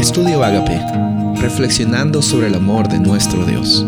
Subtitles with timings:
[0.00, 0.80] Estudio Agape,
[1.42, 3.84] reflexionando sobre el amor de nuestro Dios.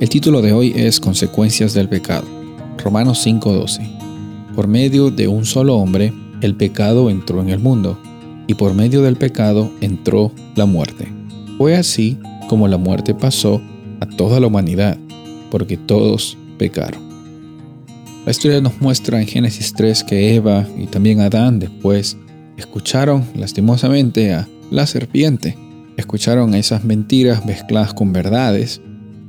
[0.00, 2.24] El título de hoy es Consecuencias del pecado.
[2.78, 3.82] Romanos 5:12.
[4.54, 7.98] Por medio de un solo hombre, el pecado entró en el mundo,
[8.46, 11.06] y por medio del pecado entró la muerte.
[11.58, 12.16] Fue así
[12.48, 13.60] como la muerte pasó
[14.00, 14.96] a toda la humanidad,
[15.50, 17.02] porque todos pecaron.
[18.24, 22.16] La historia nos muestra en Génesis 3 que Eva y también Adán después
[22.56, 25.56] escucharon lastimosamente a la serpiente.
[25.96, 28.80] Escucharon esas mentiras mezcladas con verdades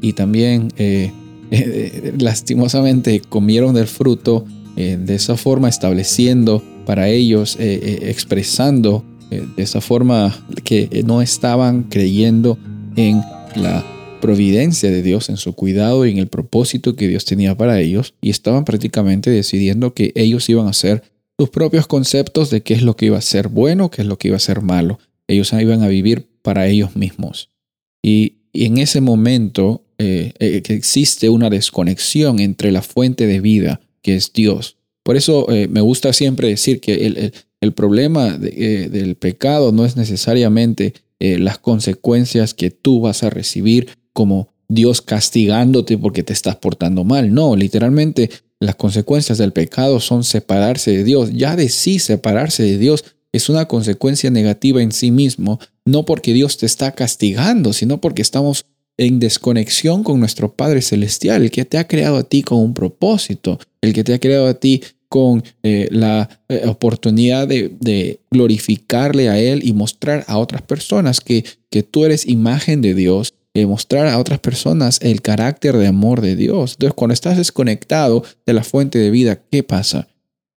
[0.02, 1.12] y también eh,
[1.52, 9.80] eh, lastimosamente comieron del fruto eh, de esa forma estableciendo para ellos, expresando de esa
[9.80, 12.58] forma que no estaban creyendo
[12.98, 13.22] en
[13.56, 13.86] la
[14.20, 18.16] providencia de Dios, en su cuidado y en el propósito que Dios tenía para ellos
[18.22, 21.04] y estaban prácticamente decidiendo que ellos iban a hacer
[21.38, 24.18] sus propios conceptos de qué es lo que iba a ser bueno, qué es lo
[24.18, 25.00] que iba a ser malo.
[25.28, 27.50] Ellos iban a vivir para ellos mismos.
[28.02, 34.16] Y, en ese momento eh, eh, existe una desconexión entre la fuente de vida, que
[34.16, 34.78] es Dios.
[35.02, 40.94] Por eso eh, me gusta siempre decir que el, problema del pecado no es necesariamente
[41.20, 47.34] las consecuencias que tú vas a recibir como Dios castigándote porque te estás portando mal.
[47.34, 51.32] No, literalmente las consecuencias del pecado son separarse de Dios.
[51.34, 56.34] Ya de sí separarse de Dios es una consecuencia negativa en sí mismo, no porque
[56.34, 58.66] Dios te está castigando, sino porque estamos
[58.98, 62.76] en desconexión con nuestro Padre Celestial, el que te ha creado a ti con un
[62.76, 69.30] propósito, el que te ha creado a ti con eh, la eh, oportunidad de, glorificarle
[69.30, 71.44] a Él y mostrar a otras personas que,
[71.90, 73.34] tú eres imagen de Dios
[73.68, 76.74] mostrar a otras personas el carácter de amor de Dios.
[76.74, 80.08] Entonces, cuando estás desconectado de la fuente de vida, ¿qué pasa?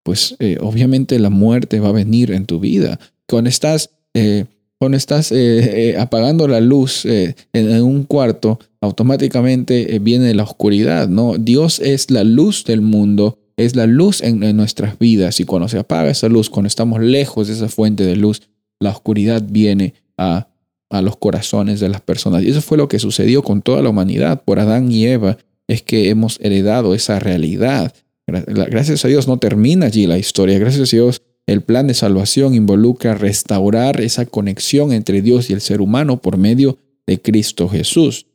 [0.07, 3.01] Pues eh, obviamente la muerte va a venir en tu vida.
[3.29, 4.45] Cuando estás, eh,
[4.79, 11.39] cuando estás eh, apagando la luz en, un cuarto, automáticamente viene la oscuridad, ¿no?
[11.39, 15.41] Dios es la luz del mundo, es la luz en, en nuestras vidas.
[15.41, 18.43] Y cuando se apaga esa luz, cuando estamos lejos de esa fuente de luz,
[18.79, 20.47] la oscuridad viene a
[20.91, 22.43] a los corazones de las personas.
[22.43, 24.43] Y eso fue lo que sucedió con toda la humanidad.
[24.45, 25.37] Por Adán y Eva
[25.67, 27.93] es que hemos heredado esa realidad.
[28.27, 30.59] Gracias a Dios no termina allí la historia.
[30.59, 35.61] Gracias a Dios el plan de salvación involucra restaurar esa conexión entre Dios y el
[35.61, 38.27] ser humano por medio de Cristo Jesús.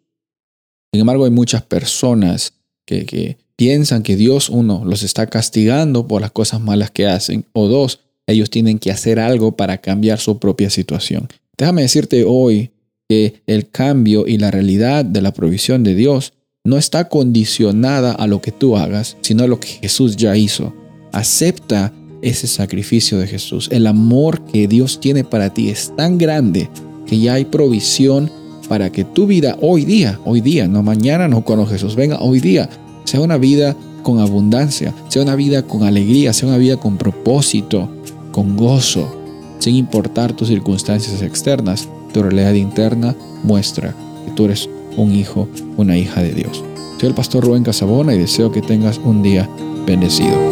[0.94, 2.54] Sin embargo, hay muchas personas
[2.86, 7.46] que, que piensan que Dios, uno, los está castigando por las cosas malas que hacen,
[7.52, 11.28] o dos, ellos tienen que hacer algo para cambiar su propia situación.
[11.58, 12.72] Déjame decirte hoy
[13.10, 18.28] que el cambio y la realidad de la provisión de Dios no está condicionada a
[18.28, 20.74] lo que tú hagas, sino a lo que Jesús ya hizo.
[21.12, 21.92] Acepta
[22.22, 23.68] ese sacrificio de Jesús.
[23.72, 26.70] El amor que Dios tiene para ti es tan grande
[27.08, 28.30] que ya hay provisión
[28.70, 32.40] para que tu vida hoy día, hoy día, no mañana, no cuando Jesús venga, hoy
[32.40, 32.70] día,
[33.06, 37.90] sea una vida con abundancia, sea una vida con alegría, sea una vida con propósito,
[38.32, 39.18] con gozo
[39.62, 43.96] sin importar tus circunstancias externas, tu realidad interna muestra
[44.26, 44.68] que tú eres
[44.98, 45.48] un hijo,
[45.78, 46.64] una hija de Dios.
[47.00, 49.50] Soy el pastor Rubén Casabona y deseo que tengas un día
[49.86, 50.51] bendecido.